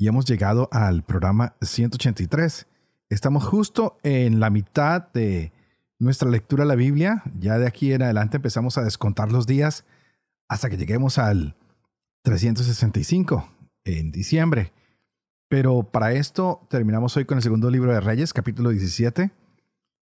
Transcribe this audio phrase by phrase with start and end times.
[0.00, 2.66] y hemos llegado al programa 183.
[3.10, 5.52] Estamos justo en la mitad de
[5.98, 7.22] nuestra lectura de la Biblia.
[7.38, 9.84] Ya de aquí en adelante empezamos a descontar los días
[10.48, 11.54] hasta que lleguemos al
[12.22, 13.46] 365
[13.84, 14.72] en diciembre.
[15.48, 19.30] Pero para esto terminamos hoy con el segundo libro de Reyes, capítulo 17.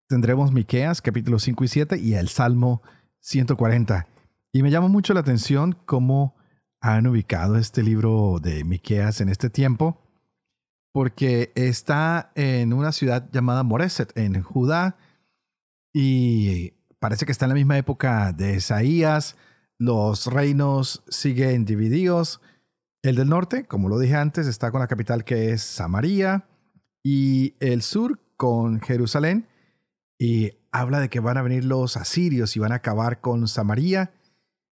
[0.06, 2.82] Tendremos Miqueas, capítulo 5 y 7 y el Salmo
[3.18, 4.06] 140.
[4.52, 6.36] Y me llama mucho la atención cómo
[6.80, 10.00] han ubicado este libro de Miqueas en este tiempo,
[10.92, 14.96] porque está en una ciudad llamada Moreset, en Judá,
[15.92, 19.36] y parece que está en la misma época de Isaías.
[19.78, 22.40] Los reinos siguen divididos.
[23.02, 26.46] El del norte, como lo dije antes, está con la capital que es Samaria,
[27.02, 29.48] y el sur con Jerusalén.
[30.18, 34.12] Y habla de que van a venir los asirios y van a acabar con Samaria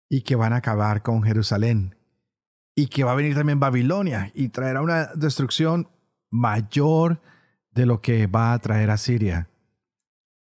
[0.09, 1.94] y que van a acabar con Jerusalén
[2.75, 5.87] y que va a venir también Babilonia y traerá una destrucción
[6.29, 7.21] mayor
[7.71, 9.49] de lo que va a traer a Siria.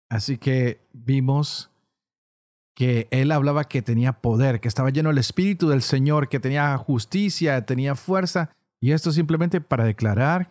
[0.08, 1.70] Así que vimos
[2.74, 6.76] que él hablaba que tenía poder, que estaba lleno del Espíritu del Señor, que tenía
[6.78, 8.50] justicia, tenía fuerza,
[8.80, 10.50] y esto simplemente para declarar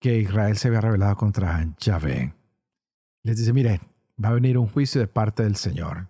[0.00, 2.34] que Israel se había rebelado contra Yahvé.
[3.24, 3.80] Les dice, miren,
[4.22, 6.08] va a venir un juicio de parte del Señor.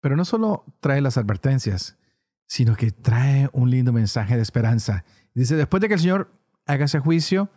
[0.00, 1.96] Pero no solo trae las advertencias,
[2.52, 5.06] sino que trae un lindo mensaje de esperanza.
[5.32, 6.30] Dice, después de que el Señor
[6.66, 7.48] haga ese juicio,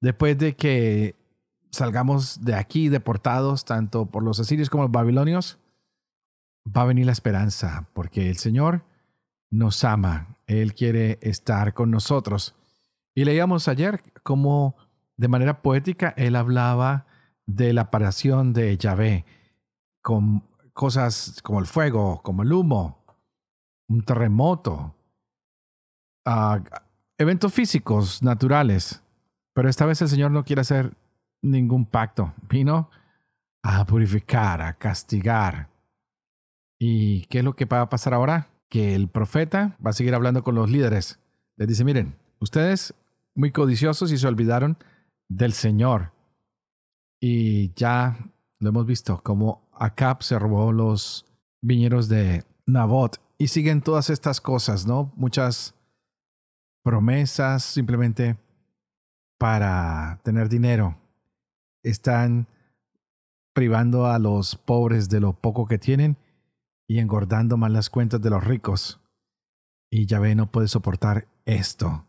[0.00, 1.14] después de que
[1.70, 5.60] salgamos de aquí deportados tanto por los asirios como los babilonios,
[6.66, 8.84] va a venir la esperanza, porque el Señor
[9.48, 12.56] nos ama, Él quiere estar con nosotros.
[13.14, 14.74] Y leíamos ayer cómo
[15.16, 17.06] de manera poética Él hablaba
[17.46, 19.24] de la aparición de Yahvé,
[20.00, 20.42] con
[20.72, 23.01] cosas como el fuego, como el humo,
[23.92, 24.94] un terremoto,
[27.18, 29.02] eventos físicos naturales.
[29.54, 30.96] Pero esta vez el Señor no quiere hacer
[31.42, 32.32] ningún pacto.
[32.48, 32.90] Vino
[33.62, 35.68] a purificar, a castigar.
[36.78, 38.48] ¿Y qué es lo que va a pasar ahora?
[38.70, 41.20] Que el profeta va a seguir hablando con los líderes.
[41.56, 42.94] Les dice, miren, ustedes
[43.34, 44.78] muy codiciosos y se olvidaron
[45.28, 46.12] del Señor.
[47.20, 48.16] Y ya
[48.58, 51.26] lo hemos visto, como Acab se robó los
[51.60, 55.10] viñeros de Nabot y siguen todas estas cosas, ¿no?
[55.16, 55.74] Muchas
[56.84, 58.36] promesas simplemente
[59.36, 60.96] para tener dinero.
[61.82, 62.46] Están
[63.52, 66.16] privando a los pobres de lo poco que tienen
[66.86, 69.00] y engordando más las cuentas de los ricos.
[69.90, 72.06] Y Yahvé no puede soportar esto.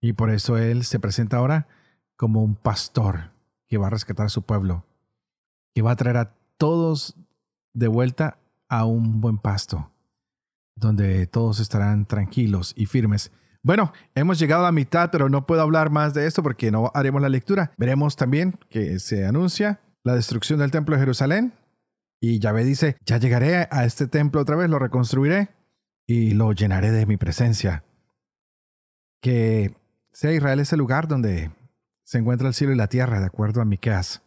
[0.00, 1.68] Y por eso Él se presenta ahora
[2.16, 3.30] como un pastor
[3.68, 4.84] que va a rescatar a su pueblo,
[5.72, 7.14] que va a traer a todos
[7.74, 9.93] de vuelta a un buen pasto
[10.76, 13.32] donde todos estarán tranquilos y firmes.
[13.62, 16.90] Bueno, hemos llegado a la mitad, pero no puedo hablar más de esto porque no
[16.94, 17.72] haremos la lectura.
[17.78, 21.54] Veremos también que se anuncia la destrucción del templo de Jerusalén.
[22.20, 25.48] Y Yahvé dice, ya llegaré a este templo otra vez, lo reconstruiré
[26.06, 27.84] y lo llenaré de mi presencia.
[29.22, 29.74] Que
[30.12, 31.50] sea Israel ese lugar donde
[32.04, 34.22] se encuentra el cielo y la tierra, de acuerdo a Miqueas.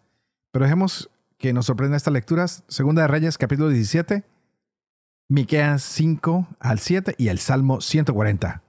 [0.52, 2.64] Pero dejemos que nos sorprenda estas lecturas.
[2.68, 4.24] Segunda de Reyes, capítulo 17,
[5.30, 8.64] Miqueas 5 al 7 y el Salmo 140.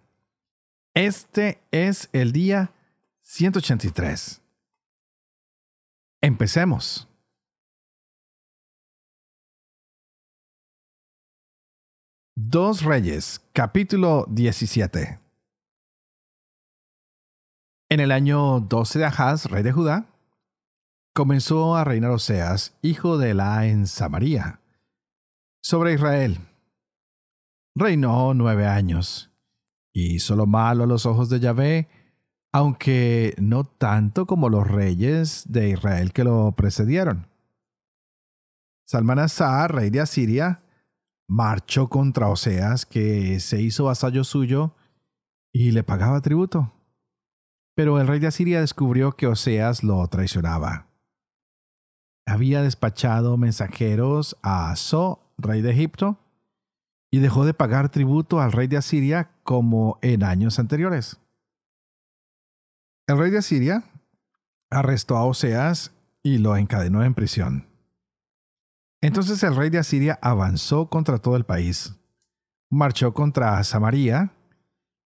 [0.92, 2.72] Este es el día
[3.22, 4.42] 183.
[6.20, 7.08] Empecemos.
[12.34, 15.20] Dos Reyes, capítulo 17.
[17.88, 20.06] En el año 12 de Ahaz, rey de Judá,
[21.14, 24.60] comenzó a reinar Oseas, hijo de Elá en Samaria,
[25.62, 26.38] sobre Israel
[27.78, 29.30] reinó nueve años.
[29.94, 31.88] Hizo lo malo a los ojos de Yahvé,
[32.52, 37.28] aunque no tanto como los reyes de Israel que lo precedieron.
[38.86, 40.62] Salmanasar, rey de Asiria,
[41.28, 44.74] marchó contra Oseas, que se hizo vasallo suyo
[45.52, 46.72] y le pagaba tributo.
[47.76, 50.86] Pero el rey de Asiria descubrió que Oseas lo traicionaba.
[52.26, 54.74] Había despachado mensajeros a
[55.38, 56.18] rey de Egipto,
[57.10, 61.18] y dejó de pagar tributo al rey de Asiria como en años anteriores.
[63.06, 63.84] El rey de Asiria
[64.70, 65.92] arrestó a Oseas
[66.22, 67.66] y lo encadenó en prisión.
[69.00, 71.94] Entonces el rey de Asiria avanzó contra todo el país,
[72.70, 74.32] marchó contra Samaria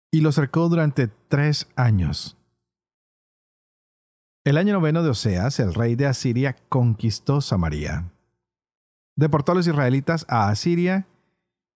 [0.10, 2.38] y lo cercó durante tres años.
[4.44, 8.12] El año noveno de Oseas, el rey de Asiria conquistó Samaria.
[9.22, 11.06] Deportó a los israelitas a Asiria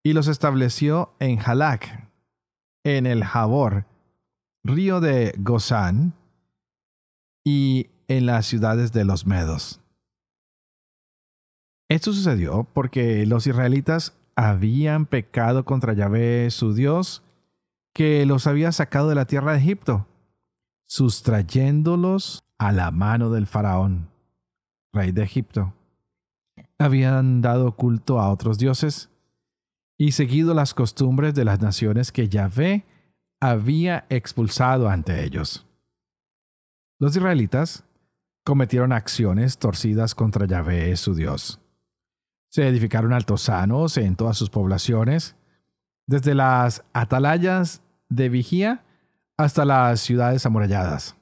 [0.03, 2.09] y los estableció en Halak,
[2.83, 3.85] en el Jabor,
[4.63, 6.15] río de Gozán,
[7.45, 9.79] y en las ciudades de los Medos.
[11.87, 17.21] Esto sucedió porque los israelitas habían pecado contra Yahvé, su Dios,
[17.93, 20.07] que los había sacado de la tierra de Egipto,
[20.87, 24.09] sustrayéndolos a la mano del faraón,
[24.91, 25.75] rey de Egipto.
[26.77, 29.09] Habían dado culto a otros dioses
[29.97, 32.85] y seguido las costumbres de las naciones que Yahvé
[33.39, 35.65] había expulsado ante ellos.
[36.99, 37.83] Los israelitas
[38.45, 41.59] cometieron acciones torcidas contra Yahvé, su Dios.
[42.49, 45.35] Se edificaron altosanos en todas sus poblaciones,
[46.07, 48.85] desde las atalayas de vigía
[49.37, 51.17] hasta las ciudades amuralladas.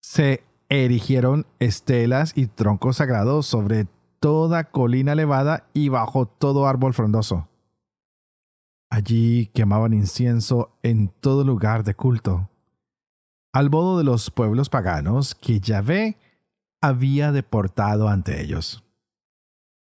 [0.00, 3.86] Se erigieron estelas y troncos sagrados sobre
[4.24, 7.46] toda colina elevada y bajo todo árbol frondoso.
[8.88, 12.48] Allí quemaban incienso en todo lugar de culto,
[13.52, 16.16] al modo de los pueblos paganos que Yahvé
[16.80, 18.82] había deportado ante ellos.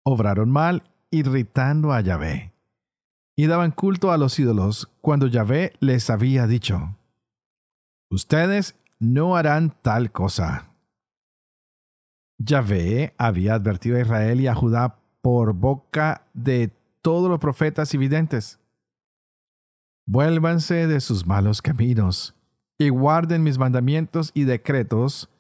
[0.07, 2.55] Obraron mal, irritando a Yahvé,
[3.37, 6.97] y daban culto a los ídolos cuando Yahvé les había dicho,
[8.11, 10.74] Ustedes no harán tal cosa.
[12.39, 16.71] Yahvé había advertido a Israel y a Judá por boca de
[17.01, 18.59] todos los profetas y videntes
[20.07, 22.35] Vuélvanse de sus malos caminos
[22.77, 25.31] y guarden mis mandamientos y decretos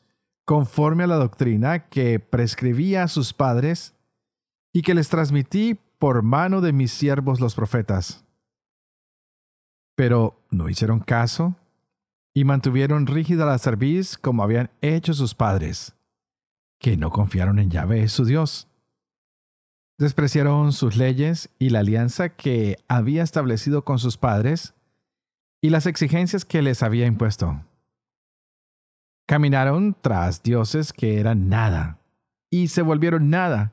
[0.46, 3.94] conforme a la doctrina que prescribía a sus padres
[4.73, 8.25] y que les transmití por mano de mis siervos los profetas.
[9.96, 11.56] Pero no hicieron caso
[12.32, 15.94] y mantuvieron rígida la cerviz como habían hecho sus padres,
[16.85, 18.69] que no confiaron en Yahvé su Dios.
[19.97, 24.75] Despreciaron sus leyes y la alianza que había establecido con sus padres
[25.63, 27.65] y las exigencias que les había impuesto.
[29.27, 32.01] Caminaron tras dioses que eran nada
[32.51, 33.73] y se volvieron nada,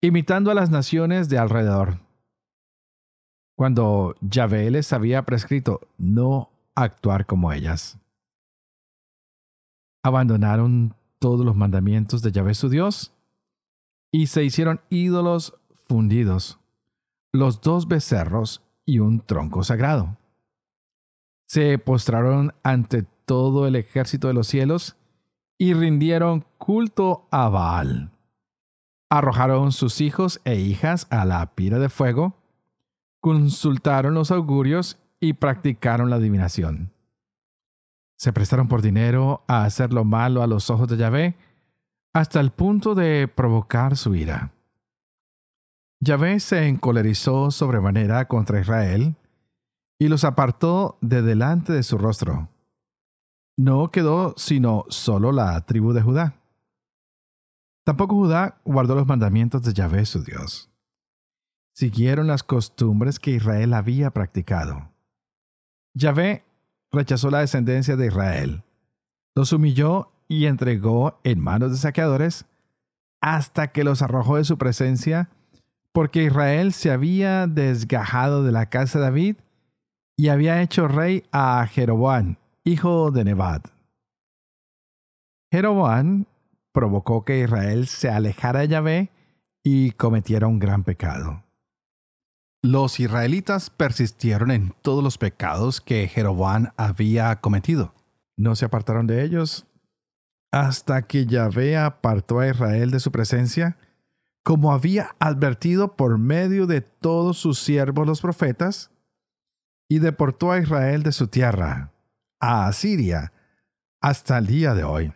[0.00, 2.00] imitando a las naciones de alrededor.
[3.58, 7.98] Cuando Yahvé les había prescrito no actuar como ellas.
[10.02, 13.12] Abandonaron todos los mandamientos de Yahvé su Dios
[14.10, 15.54] y se hicieron ídolos
[15.86, 16.58] fundidos,
[17.32, 20.16] los dos becerros y un tronco sagrado.
[21.46, 24.96] Se postraron ante todo el ejército de los cielos
[25.58, 28.10] y rindieron culto a Baal.
[29.10, 32.36] Arrojaron sus hijos e hijas a la pira de fuego,
[33.20, 36.92] consultaron los augurios y practicaron la adivinación.
[38.18, 41.36] Se prestaron por dinero a hacer lo malo a los ojos de Yahvé,
[42.12, 44.52] hasta el punto de provocar su ira.
[46.00, 49.16] Yahvé se encolerizó sobremanera contra Israel
[50.00, 52.48] y los apartó de delante de su rostro.
[53.56, 56.34] No quedó sino solo la tribu de Judá.
[57.84, 60.70] Tampoco Judá guardó los mandamientos de Yahvé su Dios.
[61.74, 64.90] Siguieron las costumbres que Israel había practicado.
[65.94, 66.44] Yahvé
[66.92, 68.62] rechazó la descendencia de Israel,
[69.34, 72.46] los humilló y entregó en manos de saqueadores
[73.20, 75.30] hasta que los arrojó de su presencia,
[75.92, 79.36] porque Israel se había desgajado de la casa de David
[80.16, 83.68] y había hecho rey a Jeroboam, hijo de Nebat.
[85.50, 86.26] Jeroboam
[86.72, 89.10] provocó que Israel se alejara de Yahvé
[89.62, 91.42] y cometiera un gran pecado.
[92.62, 97.94] Los israelitas persistieron en todos los pecados que Jeroboam había cometido.
[98.36, 99.66] No se apartaron de ellos
[100.50, 103.76] hasta que Yahvé apartó a Israel de su presencia,
[104.42, 108.90] como había advertido por medio de todos sus siervos los profetas,
[109.90, 111.92] y deportó a Israel de su tierra,
[112.40, 113.32] a Asiria,
[114.00, 115.12] hasta el día de hoy.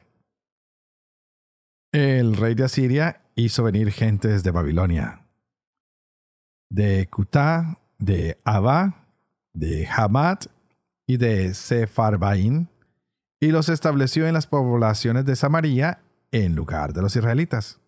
[1.92, 5.21] El rey de Asiria hizo venir gentes de Babilonia,
[6.72, 9.06] de Cutá, de Abba,
[9.52, 10.46] de Hamat
[11.06, 12.68] y de Sepharvaim,
[13.40, 16.00] y los estableció en las poblaciones de Samaria
[16.30, 17.78] en lugar de los israelitas.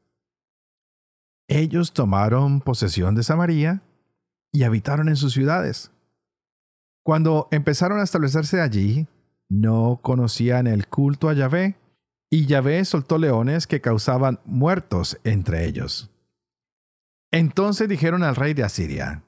[1.49, 3.81] Ellos tomaron posesión de Samaria
[4.53, 5.91] y habitaron en sus ciudades.
[7.03, 9.07] Cuando empezaron a establecerse allí,
[9.49, 11.77] no conocían el culto a Yahvé,
[12.29, 16.11] y Yahvé soltó leones que causaban muertos entre ellos.
[17.35, 19.25] Entonces dijeron al rey de Asiria,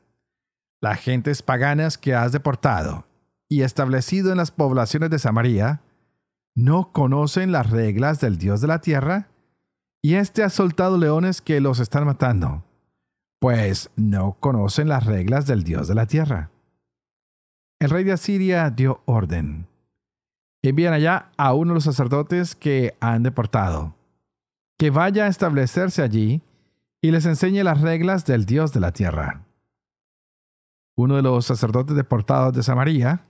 [0.80, 3.04] las gentes paganas que has deportado
[3.48, 5.80] y establecido en las poblaciones de Samaria,
[6.54, 9.26] no conocen las reglas del Dios de la tierra,
[10.02, 12.62] y éste ha soltado leones que los están matando,
[13.40, 16.52] pues no conocen las reglas del Dios de la tierra.
[17.80, 19.66] El rey de Asiria dio orden.
[20.62, 23.96] Envían allá a uno de los sacerdotes que han deportado,
[24.78, 26.40] que vaya a establecerse allí
[27.02, 29.44] y les enseñe las reglas del Dios de la tierra.
[30.96, 33.24] Uno de los sacerdotes deportados de Samaria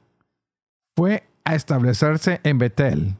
[0.96, 3.16] fue a establecerse en Betel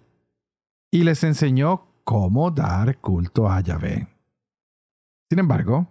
[0.90, 4.08] y les enseñó cómo dar culto a Yahvé.
[5.28, 5.88] Sin embargo,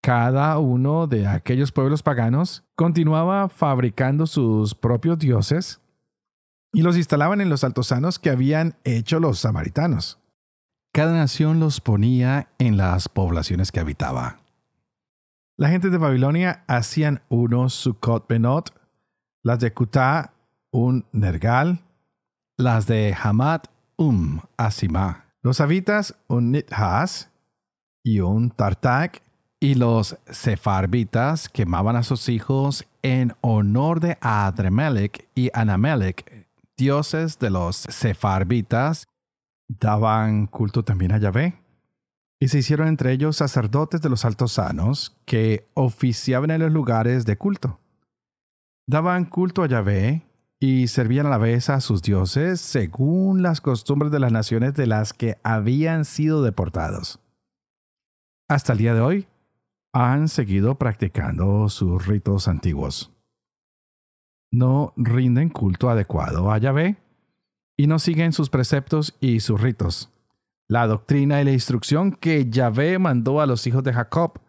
[0.00, 5.80] cada uno de aquellos pueblos paganos continuaba fabricando sus propios dioses
[6.72, 10.18] y los instalaban en los altosanos que habían hecho los samaritanos.
[10.94, 14.38] Cada nación los ponía en las poblaciones que habitaba.
[15.56, 18.72] La gente de Babilonia hacían unos Sukkot Benot,
[19.42, 20.34] las de Kutá
[20.70, 21.80] un Nergal,
[22.56, 23.62] las de Hamad
[23.96, 27.28] Um Asimá, los habitas un Nithas
[28.04, 29.20] y un Tartak,
[29.58, 36.46] y los sefarbitas quemaban a sus hijos en honor de Adremelech y Anamelech,
[36.76, 39.08] dioses de los sefarbitas,
[39.80, 41.60] daban culto también a Yahvé.
[42.40, 47.24] Y se hicieron entre ellos sacerdotes de los altos sanos que oficiaban en los lugares
[47.24, 47.80] de culto.
[48.86, 50.26] Daban culto a Yahvé
[50.60, 54.86] y servían a la vez a sus dioses según las costumbres de las naciones de
[54.86, 57.20] las que habían sido deportados.
[58.48, 59.26] Hasta el día de hoy,
[59.92, 63.12] han seguido practicando sus ritos antiguos.
[64.50, 66.96] No rinden culto adecuado a Yahvé
[67.76, 70.10] y no siguen sus preceptos y sus ritos,
[70.68, 74.40] la doctrina y la instrucción que Yahvé mandó a los hijos de Jacob,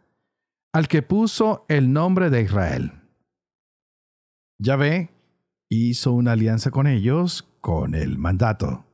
[0.74, 2.92] al que puso el nombre de Israel.
[4.60, 5.10] Yahvé
[5.70, 8.86] hizo una alianza con ellos con el mandato.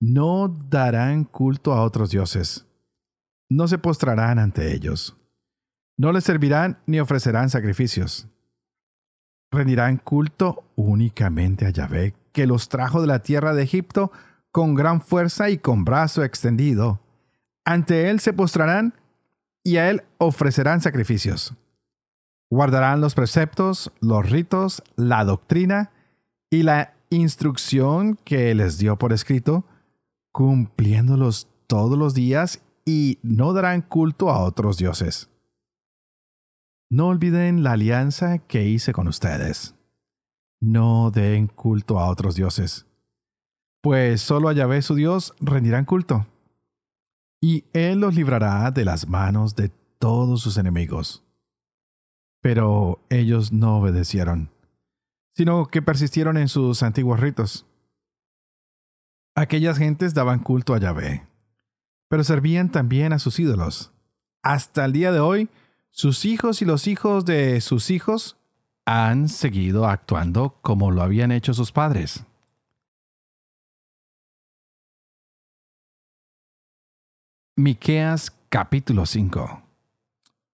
[0.00, 2.66] No darán culto a otros dioses.
[3.48, 5.16] No se postrarán ante ellos.
[5.96, 8.28] No les servirán ni ofrecerán sacrificios.
[9.50, 14.12] Rendirán culto únicamente a Yahvé, que los trajo de la tierra de Egipto
[14.52, 17.00] con gran fuerza y con brazo extendido.
[17.64, 18.92] Ante él se postrarán
[19.64, 21.54] y a él ofrecerán sacrificios.
[22.50, 25.92] Guardarán los preceptos, los ritos, la doctrina
[26.50, 29.64] y la instrucción que les dio por escrito,
[30.30, 35.30] cumpliéndolos todos los días y no darán culto a otros dioses.
[36.90, 39.75] No olviden la alianza que hice con ustedes.
[40.60, 42.86] No den culto a otros dioses,
[43.82, 46.26] pues solo a Yahvé su Dios rendirán culto,
[47.40, 51.22] y Él los librará de las manos de todos sus enemigos.
[52.40, 54.50] Pero ellos no obedecieron,
[55.34, 57.66] sino que persistieron en sus antiguos ritos.
[59.34, 61.26] Aquellas gentes daban culto a Yahvé,
[62.08, 63.92] pero servían también a sus ídolos.
[64.42, 65.50] Hasta el día de hoy,
[65.90, 68.35] sus hijos y los hijos de sus hijos
[68.86, 72.24] han seguido actuando como lo habían hecho sus padres.
[77.56, 79.66] Miqueas capítulo 5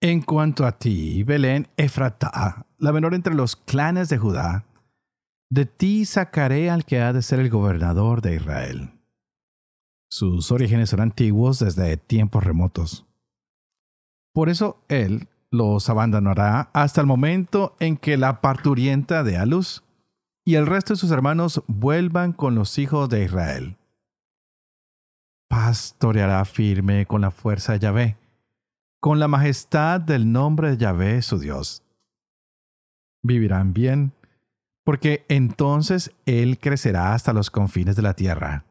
[0.02, 4.64] en cuanto a ti, Belén Efratá, la menor entre los clanes de Judá,
[5.48, 8.90] de ti sacaré al que ha de ser el gobernador de Israel.
[10.10, 13.06] Sus orígenes son antiguos desde tiempos remotos.
[14.34, 19.84] Por eso él los abandonará hasta el momento en que la parturienta dé a luz
[20.44, 23.76] y el resto de sus hermanos vuelvan con los hijos de Israel.
[25.48, 28.16] Pastoreará firme con la fuerza de Yahvé
[29.02, 31.82] con la majestad del nombre de Yahvé su Dios.
[33.24, 34.12] Vivirán bien,
[34.84, 38.64] porque entonces Él crecerá hasta los confines de la tierra.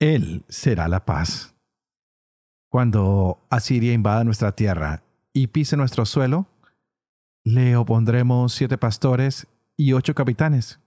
[0.00, 1.54] Él será la paz.
[2.70, 6.46] Cuando Asiria invada nuestra tierra y pise nuestro suelo,
[7.44, 9.46] le opondremos siete pastores
[9.76, 10.80] y ocho capitanes.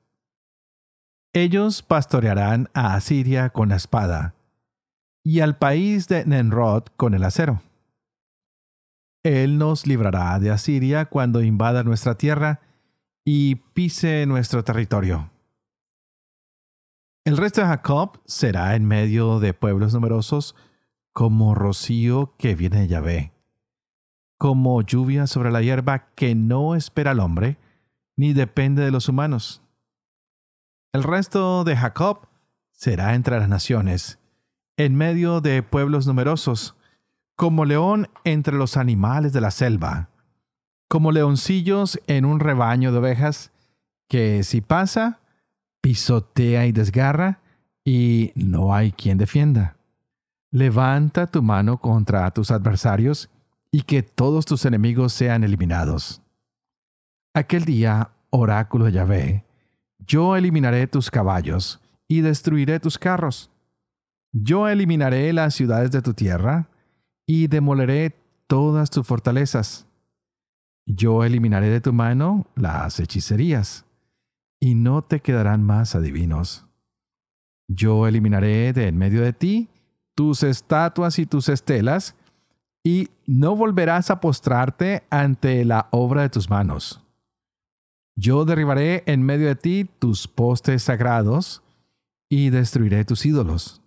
[1.34, 4.36] Ellos pastorearán a Asiria con la espada
[5.24, 7.62] y al país de Nenrod con el acero.
[9.24, 12.60] Él nos librará de Asiria cuando invada nuestra tierra
[13.26, 15.32] y pise nuestro territorio.
[17.26, 20.56] El resto de Jacob será en medio de pueblos numerosos
[21.14, 23.33] como rocío que viene de Yahvé,
[24.44, 27.56] como lluvia sobre la hierba que no espera al hombre,
[28.18, 29.62] ni depende de los humanos.
[30.92, 32.28] El resto de Jacob
[32.74, 34.20] será entre las naciones,
[34.76, 36.76] en medio de pueblos numerosos,
[37.38, 40.10] como león entre los animales de la selva,
[40.90, 43.54] como leoncillos en un rebaño de ovejas,
[44.10, 45.22] que si pasa,
[45.80, 47.40] pisotea y desgarra,
[47.86, 49.78] y no hay quien defienda.
[50.52, 53.30] Levanta tu mano contra tus adversarios,
[53.74, 56.22] y que todos tus enemigos sean eliminados.
[57.34, 59.46] Aquel día, oráculo de Yahvé,
[59.98, 63.50] yo eliminaré tus caballos y destruiré tus carros.
[64.32, 66.70] Yo eliminaré las ciudades de tu tierra
[67.26, 68.16] y demoleré
[68.46, 69.88] todas tus fortalezas.
[70.86, 73.86] Yo eliminaré de tu mano las hechicerías,
[74.60, 76.68] y no te quedarán más adivinos.
[77.68, 79.70] Yo eliminaré de en medio de ti
[80.16, 82.16] tus estatuas y tus estelas,
[82.84, 87.02] y no volverás a postrarte ante la obra de tus manos.
[88.16, 91.64] Yo derribaré en medio de ti tus postes sagrados,
[92.34, 93.80] y destruiré tus ídolos.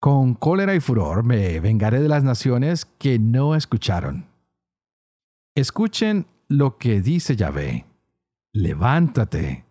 [0.00, 4.26] Con cólera y furor me vengaré de las naciones que no escucharon.
[5.54, 7.84] Escuchen lo que dice Yahvé.
[8.54, 9.66] Levántate,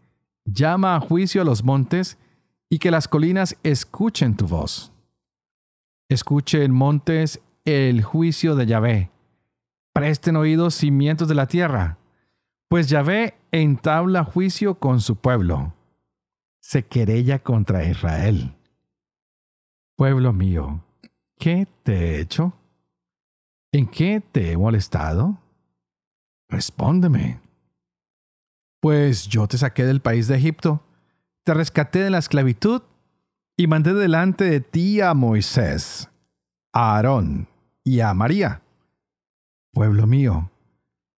[0.45, 2.19] llama a juicio a los montes
[2.69, 4.91] y que las colinas escuchen tu voz.
[6.07, 9.11] Escuchen montes el juicio de Yahvé.
[9.91, 11.97] Presten oídos cimientos de la tierra,
[12.67, 15.73] pues Yahvé entabla juicio con su pueblo.
[16.59, 18.55] Se querella contra Israel.
[19.95, 20.83] Pueblo mío,
[21.39, 22.53] ¿qué te he hecho?
[23.71, 25.39] ¿En qué te he molestado?
[26.49, 27.39] Respóndeme.
[28.81, 30.83] Pues yo te saqué del país de Egipto,
[31.43, 32.83] te rescaté de la esclavitud
[33.57, 36.09] y mandé delante de ti a Moisés,
[36.73, 37.47] a Aarón
[37.85, 38.63] y a María.
[39.71, 40.51] Pueblo mío,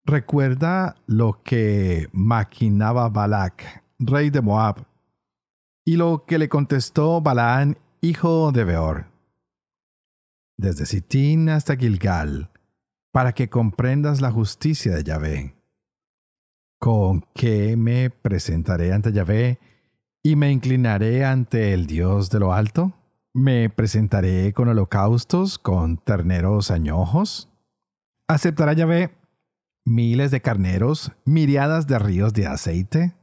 [0.05, 4.85] recuerda lo que maquinaba Balac, rey de Moab,
[5.85, 9.07] y lo que le contestó Balaán, hijo de Beor.
[10.59, 12.51] Desde Sitín hasta Gilgal,
[13.13, 15.55] para que comprendas la justicia de Yahvé.
[16.81, 19.61] ¿Con qué me presentaré ante Yahvé
[20.23, 22.96] y me inclinaré ante el Dios de lo alto?
[23.37, 27.51] ¿Me presentaré con holocaustos, con terneros añojos?
[28.29, 29.15] ¿Aceptará Yahvé
[29.85, 33.15] miles de carneros, miriadas de ríos de aceite?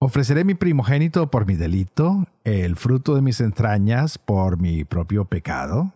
[0.00, 5.92] ¿Ofreceré mi primogénito por mi delito, el fruto de mis entrañas por mi propio pecado?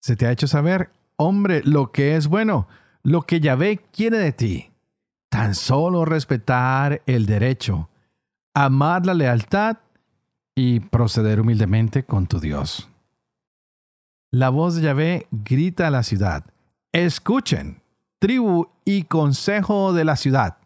[0.00, 2.68] Se te ha hecho saber, hombre, lo que es bueno,
[3.02, 4.70] lo que Yahvé quiere de ti.
[5.28, 7.88] Tan solo respetar el derecho,
[8.54, 9.78] amar la lealtad
[10.58, 12.90] y proceder humildemente con tu Dios.
[14.32, 16.46] La voz de Yahvé grita a la ciudad.
[16.92, 17.80] Escuchen,
[18.18, 20.58] tribu y consejo de la ciudad.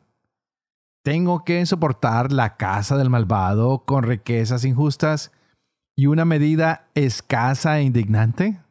[1.04, 5.30] ¿Tengo que soportar la casa del malvado con riquezas injustas
[5.94, 8.62] y una medida escasa e indignante?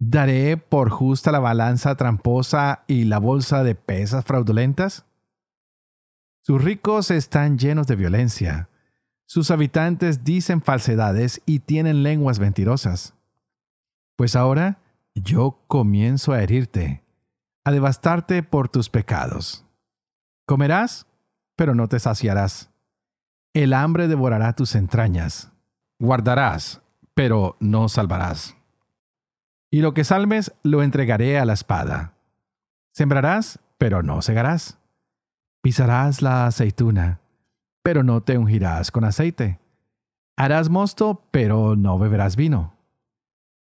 [0.00, 5.04] ¿Daré por justa la balanza tramposa y la bolsa de pesas fraudulentas?
[6.44, 8.68] Sus ricos están llenos de violencia.
[9.32, 13.14] Sus habitantes dicen falsedades y tienen lenguas mentirosas.
[14.16, 14.78] Pues ahora
[15.14, 17.02] yo comienzo a herirte,
[17.64, 19.64] a devastarte por tus pecados.
[20.46, 21.06] Comerás,
[21.56, 22.68] pero no te saciarás.
[23.54, 25.50] El hambre devorará tus entrañas.
[25.98, 26.82] Guardarás,
[27.14, 28.54] pero no salvarás
[29.72, 32.12] y lo que salmes lo entregaré a la espada.
[32.92, 34.78] Sembrarás, pero no segarás.
[35.62, 37.21] Pisarás la aceituna,
[37.82, 39.60] pero no te ungirás con aceite.
[40.36, 42.74] Harás mosto, pero no beberás vino.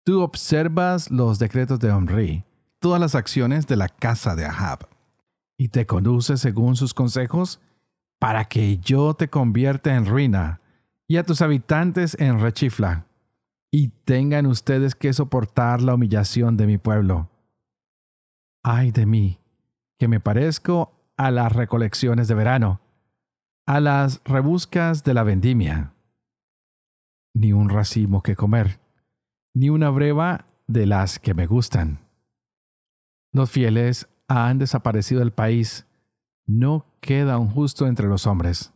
[0.04, 2.44] Tú observas los decretos de Omri,
[2.78, 4.88] todas las acciones de la casa de Ahab,
[5.58, 7.60] y te conduces según sus consejos,
[8.18, 10.60] para que yo te convierta en ruina
[11.08, 13.06] y a tus habitantes en rechifla
[13.70, 17.28] y tengan ustedes que soportar la humillación de mi pueblo.
[18.62, 19.38] Ay de mí,
[19.98, 22.79] que me parezco a las recolecciones de verano,
[23.70, 25.94] a las rebuscas de la vendimia.
[27.34, 28.80] Ni un racimo que comer,
[29.54, 32.00] ni una breva de las que me gustan.
[33.32, 35.86] Los fieles han desaparecido del país,
[36.46, 38.72] no queda un justo entre los hombres.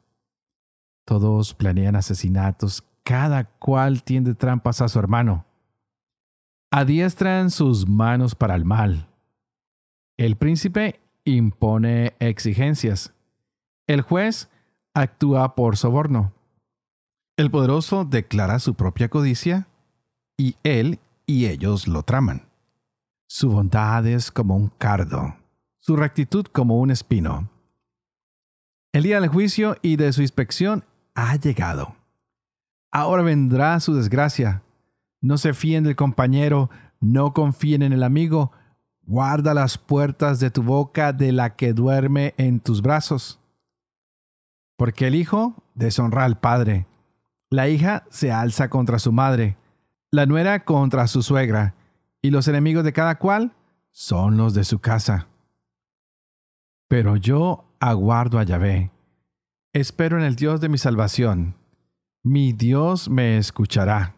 [1.04, 5.44] Todos planean asesinatos cada cual tiende trampas a su hermano.
[6.70, 9.08] Adiestran sus manos para el mal.
[10.16, 13.12] El príncipe impone exigencias.
[13.88, 14.50] El juez
[14.94, 16.32] actúa por soborno.
[17.36, 19.66] El poderoso declara su propia codicia
[20.36, 22.42] y él y ellos lo traman.
[23.26, 25.34] Su bondad es como un cardo,
[25.80, 27.50] su rectitud como un espino.
[28.92, 30.84] El día del juicio y de su inspección
[31.16, 31.96] ha llegado.
[32.92, 34.62] Ahora vendrá su desgracia.
[35.20, 38.52] No se fíen del compañero, no confíen en el amigo.
[39.02, 43.40] Guarda las puertas de tu boca de la que duerme en tus brazos.
[44.76, 46.86] Porque el hijo deshonra al padre,
[47.50, 49.56] la hija se alza contra su madre,
[50.10, 51.74] la nuera contra su suegra,
[52.20, 53.52] y los enemigos de cada cual
[53.90, 55.28] son los de su casa.
[56.88, 58.90] Pero yo aguardo a Yahvé,
[59.72, 61.54] espero en el Dios de mi salvación.
[62.22, 64.16] Mi Dios me escuchará.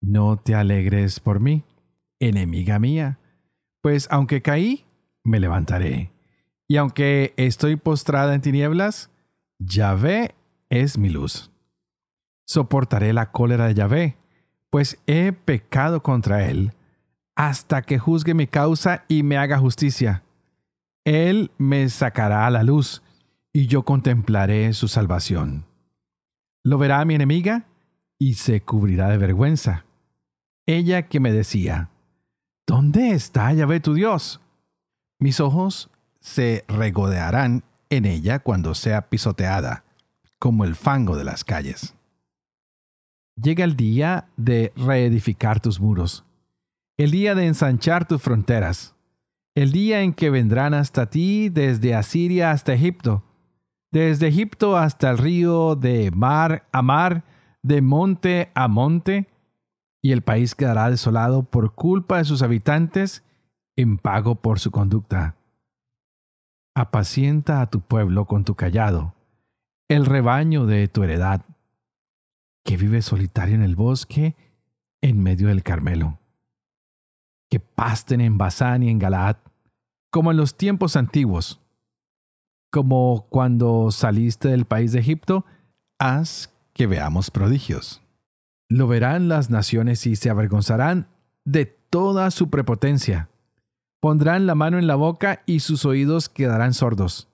[0.00, 1.64] No te alegres por mí,
[2.20, 3.18] enemiga mía,
[3.82, 4.86] pues aunque caí,
[5.24, 6.12] me levantaré.
[6.68, 9.10] Y aunque estoy postrada en tinieblas,
[9.58, 10.34] Yahvé
[10.70, 11.50] es mi luz.
[12.46, 14.16] Soportaré la cólera de Yahvé,
[14.70, 16.72] pues he pecado contra él,
[17.34, 20.22] hasta que juzgue mi causa y me haga justicia.
[21.04, 23.02] Él me sacará a la luz,
[23.52, 25.64] y yo contemplaré su salvación.
[26.62, 27.66] Lo verá mi enemiga,
[28.18, 29.84] y se cubrirá de vergüenza.
[30.66, 31.90] Ella que me decía,
[32.66, 34.40] ¿Dónde está Yahvé tu Dios?
[35.20, 35.90] Mis ojos
[36.20, 37.62] se regodearán
[37.96, 39.84] en ella cuando sea pisoteada,
[40.38, 41.94] como el fango de las calles.
[43.40, 46.24] Llega el día de reedificar tus muros,
[46.96, 48.94] el día de ensanchar tus fronteras,
[49.54, 53.24] el día en que vendrán hasta ti desde Asiria hasta Egipto,
[53.90, 57.24] desde Egipto hasta el río de mar a mar,
[57.62, 59.28] de monte a monte,
[60.02, 63.24] y el país quedará desolado por culpa de sus habitantes
[63.76, 65.36] en pago por su conducta
[66.76, 69.14] apacienta a tu pueblo con tu callado,
[69.88, 71.40] el rebaño de tu heredad,
[72.64, 74.36] que vive solitario en el bosque
[75.00, 76.18] en medio del Carmelo.
[77.48, 79.36] Que pasten en Basán y en Galaad,
[80.10, 81.62] como en los tiempos antiguos,
[82.70, 85.46] como cuando saliste del país de Egipto,
[85.98, 88.02] haz que veamos prodigios.
[88.68, 91.08] Lo verán las naciones y se avergonzarán
[91.46, 93.30] de toda su prepotencia
[94.06, 97.28] Pondrán la mano en la boca y sus oídos quedarán sordos.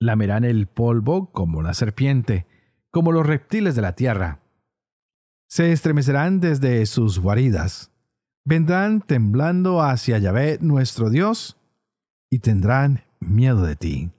[0.00, 2.48] Lamerán el polvo como la serpiente,
[2.90, 4.40] como los reptiles de la tierra.
[5.48, 7.92] Se estremecerán desde sus guaridas.
[8.44, 11.56] Vendrán temblando hacia Yahvé nuestro Dios
[12.28, 14.10] y tendrán miedo de ti.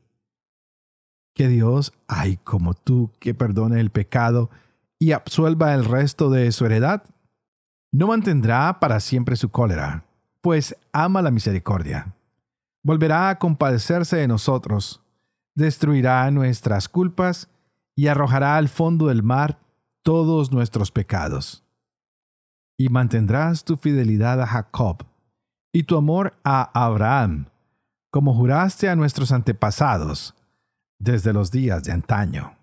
[1.35, 4.49] Que Dios hay como tú que perdone el pecado
[4.97, 7.03] y absuelva el resto de su heredad.
[7.91, 10.05] No mantendrá para siempre su cólera
[10.41, 12.15] pues ama la misericordia.
[12.83, 15.01] Volverá a compadecerse de nosotros,
[15.55, 17.49] destruirá nuestras culpas
[17.95, 19.59] y arrojará al fondo del mar
[20.03, 21.65] todos nuestros pecados.
[22.77, 25.05] Y mantendrás tu fidelidad a Jacob
[25.73, 27.47] y tu amor a Abraham,
[28.09, 30.33] como juraste a nuestros antepasados
[30.97, 32.55] desde los días de antaño.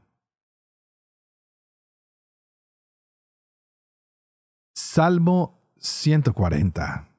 [4.75, 7.16] Salmo 140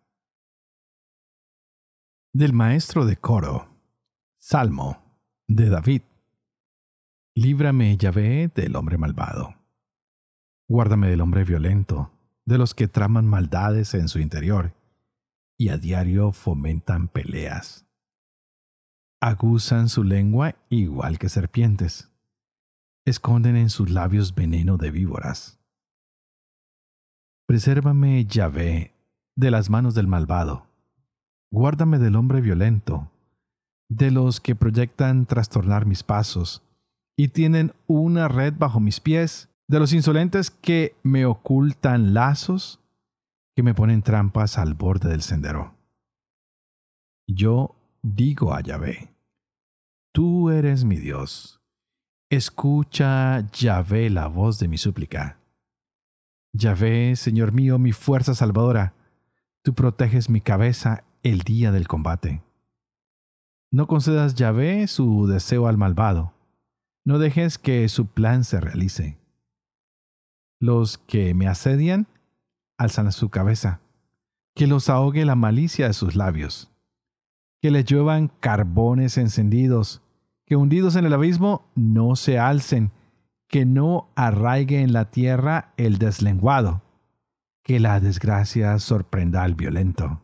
[2.38, 3.68] del maestro de coro.
[4.38, 5.02] Salmo
[5.48, 6.04] de David.
[7.34, 9.56] Líbrame, Yahvé, del hombre malvado.
[10.70, 12.12] Guárdame del hombre violento,
[12.46, 14.76] de los que traman maldades en su interior
[15.58, 17.88] y a diario fomentan peleas.
[19.20, 22.12] Aguzan su lengua igual que serpientes.
[23.04, 25.60] Esconden en sus labios veneno de víboras.
[27.48, 28.94] Presérvame, Yahvé,
[29.36, 30.67] de las manos del malvado
[31.52, 33.10] Guárdame del hombre violento,
[33.90, 36.64] de los que proyectan trastornar mis pasos
[37.18, 42.80] y tienen una red bajo mis pies, de los insolentes que me ocultan lazos,
[43.56, 45.76] que me ponen trampas al borde del sendero.
[47.28, 49.14] Yo digo a Yahvé,
[50.14, 51.60] tú eres mi Dios.
[52.30, 55.40] Escucha, Yahvé, la voz de mi súplica.
[56.54, 58.94] Yahvé, Señor mío, mi fuerza salvadora,
[59.64, 62.42] tú proteges mi cabeza el día del combate.
[63.70, 66.34] No concedas Yahvé su deseo al malvado.
[67.04, 69.18] No dejes que su plan se realice.
[70.60, 72.08] Los que me asedian
[72.78, 73.82] alzan su cabeza.
[74.56, 76.72] Que los ahogue la malicia de sus labios.
[77.62, 80.02] Que les lluevan carbones encendidos.
[80.46, 82.92] Que hundidos en el abismo no se alcen.
[83.50, 86.82] Que no arraigue en la tierra el deslenguado.
[87.64, 90.22] Que la desgracia sorprenda al violento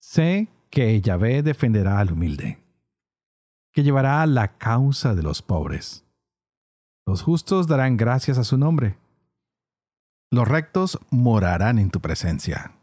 [0.00, 2.58] Sé que Yahvé defenderá al humilde,
[3.72, 6.04] que llevará la causa de los pobres.
[7.06, 8.98] Los justos darán gracias a su nombre.
[10.30, 12.74] Los rectos morarán en tu presencia.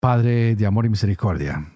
[0.00, 1.72] Padre de amor y misericordia,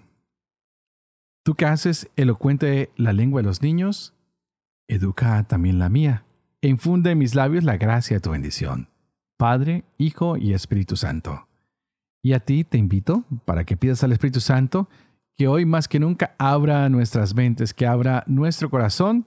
[1.44, 4.14] tú que haces elocuente la lengua de los niños,
[4.88, 6.24] educa también la mía,
[6.62, 8.91] e infunde en mis labios la gracia de tu bendición.
[9.42, 11.48] Padre, Hijo y Espíritu Santo.
[12.22, 14.88] Y a ti te invito para que pidas al Espíritu Santo
[15.36, 19.26] que hoy más que nunca abra nuestras mentes, que abra nuestro corazón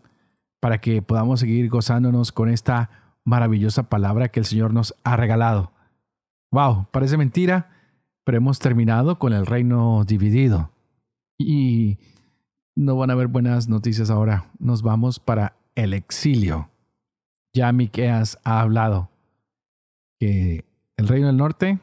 [0.61, 2.91] para que podamos seguir gozándonos con esta
[3.25, 5.73] maravillosa palabra que el Señor nos ha regalado.
[6.49, 7.69] Wow, parece mentira,
[8.23, 10.71] pero hemos terminado con el reino dividido.
[11.37, 11.97] Y
[12.73, 14.49] no van a haber buenas noticias ahora.
[14.59, 16.69] Nos vamos para el exilio.
[17.53, 19.09] Ya Miqueas ha hablado
[20.19, 20.65] que
[20.97, 21.79] el reino del norte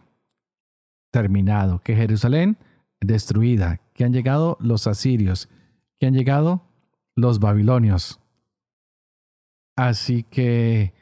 [1.10, 2.56] terminado, que Jerusalén
[3.00, 5.48] destruida, que han llegado los asirios,
[5.98, 6.62] que han llegado
[7.14, 8.20] los babilonios.
[9.76, 10.94] Así que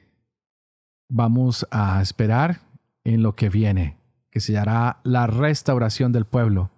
[1.09, 2.61] vamos a esperar
[3.05, 3.97] en lo que viene,
[4.31, 6.71] que se hará la restauración del pueblo,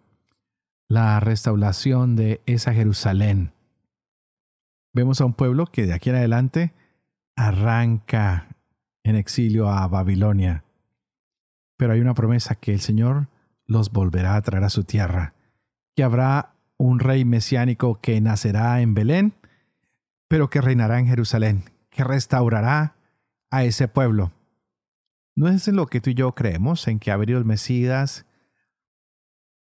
[0.89, 3.53] la restauración de esa Jerusalén.
[4.95, 6.75] Vemos a un pueblo que de aquí en adelante
[7.37, 8.52] arranca
[9.05, 10.65] en exilio a Babilonia.
[11.77, 13.29] Pero hay una promesa que el Señor
[13.67, 15.35] los volverá a traer a su tierra,
[15.95, 19.35] que habrá un rey mesiánico que nacerá en Belén,
[20.29, 22.97] pero que reinará en Jerusalén, que restaurará
[23.51, 24.33] a ese pueblo.
[25.35, 28.27] ¿No es en lo que tú y yo creemos, en que ha venido el Mesías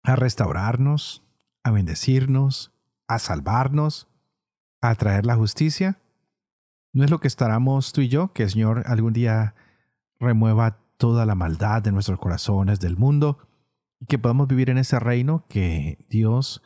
[0.04, 1.24] a restaurarnos,
[1.64, 2.72] a bendecirnos,
[3.08, 4.08] a salvarnos,
[4.82, 6.00] a traer la justicia?
[6.98, 9.54] ¿No es lo que estaremos tú y yo, que el Señor algún día
[10.20, 13.38] remueva toda la maldad de nuestros corazones, del mundo,
[14.00, 16.64] y que podamos vivir en ese reino que Dios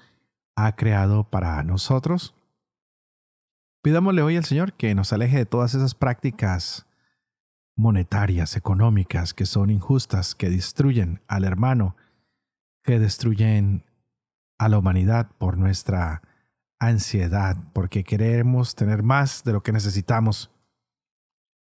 [0.56, 2.34] ha creado para nosotros?
[3.82, 6.88] Pidámosle hoy al Señor que nos aleje de todas esas prácticas
[7.76, 11.98] monetarias, económicas, que son injustas, que destruyen al hermano,
[12.86, 13.84] que destruyen
[14.58, 16.22] a la humanidad por nuestra
[16.82, 20.50] ansiedad, porque queremos tener más de lo que necesitamos,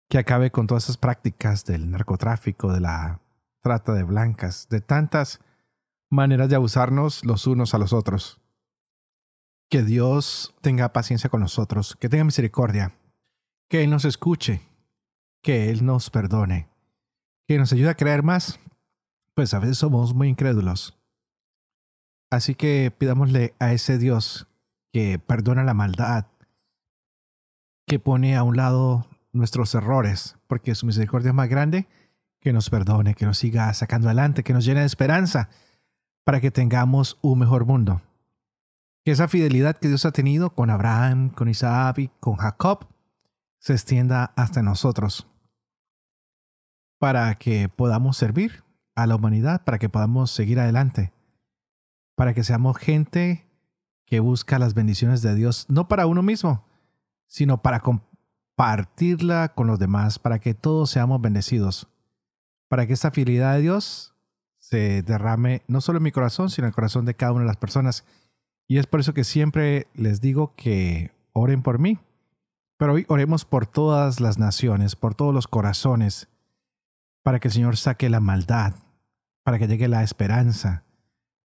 [0.08, 3.20] que acabe con todas esas prácticas del narcotráfico, de la
[3.60, 5.40] trata de blancas, de tantas
[6.10, 8.40] maneras de abusarnos los unos a los otros.
[9.68, 12.94] Que Dios tenga paciencia con nosotros, que tenga misericordia,
[13.68, 14.62] que Él nos escuche,
[15.42, 16.68] que Él nos perdone,
[17.48, 18.60] que nos ayude a creer más,
[19.34, 20.96] pues a veces somos muy incrédulos.
[22.30, 24.46] Así que pidámosle a ese Dios
[24.92, 26.26] que perdona la maldad,
[27.86, 31.88] que pone a un lado nuestros errores, porque su misericordia es más grande,
[32.40, 35.50] que nos perdone, que nos siga sacando adelante, que nos llene de esperanza,
[36.24, 38.02] para que tengamos un mejor mundo.
[39.04, 42.86] Que esa fidelidad que Dios ha tenido con Abraham, con Isaac y con Jacob
[43.58, 45.26] se extienda hasta nosotros.
[46.98, 51.12] Para que podamos servir a la humanidad, para que podamos seguir adelante.
[52.14, 53.49] Para que seamos gente
[54.10, 56.66] que busca las bendiciones de Dios, no para uno mismo,
[57.28, 61.86] sino para compartirla con los demás, para que todos seamos bendecidos.
[62.68, 64.12] Para que esta fidelidad de Dios
[64.58, 67.46] se derrame no solo en mi corazón, sino en el corazón de cada una de
[67.46, 68.04] las personas.
[68.66, 72.00] Y es por eso que siempre les digo que oren por mí.
[72.78, 76.28] Pero hoy oremos por todas las naciones, por todos los corazones,
[77.22, 78.74] para que el Señor saque la maldad,
[79.44, 80.82] para que llegue la esperanza,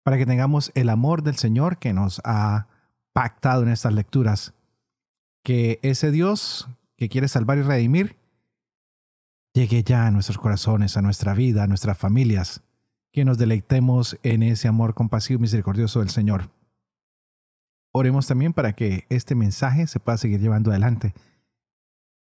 [0.02, 2.68] para que tengamos el amor del Señor que nos ha
[3.12, 4.54] pactado en estas lecturas.
[5.42, 8.16] Que ese Dios que quiere salvar y redimir
[9.54, 12.62] llegue ya a nuestros corazones, a nuestra vida, a nuestras familias
[13.12, 16.50] que nos deleitemos en ese amor compasivo y misericordioso del Señor.
[17.92, 21.12] Oremos también para que este mensaje se pueda seguir llevando adelante.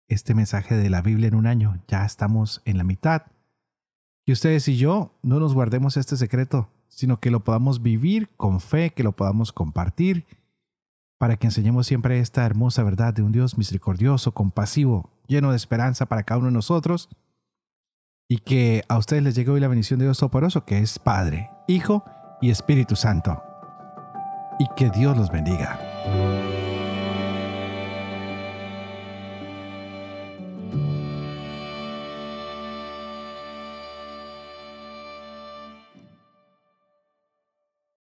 [0.09, 3.23] Este mensaje de la Biblia en un año, ya estamos en la mitad.
[4.25, 8.60] Que ustedes y yo no nos guardemos este secreto, sino que lo podamos vivir con
[8.60, 10.25] fe, que lo podamos compartir,
[11.17, 16.06] para que enseñemos siempre esta hermosa verdad de un Dios misericordioso, compasivo, lleno de esperanza
[16.06, 17.10] para cada uno de nosotros
[18.27, 21.49] y que a ustedes les llegue hoy la bendición de Dios Todopoderoso, que es Padre,
[21.67, 22.06] Hijo
[22.41, 23.43] y Espíritu Santo.
[24.58, 25.90] Y que Dios los bendiga.